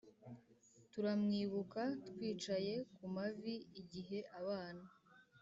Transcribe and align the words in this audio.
turamwibuka 0.91 1.81
twicaye 2.09 2.73
kumavi 2.95 3.53
igihe 3.81 4.19
abana, 4.39 4.85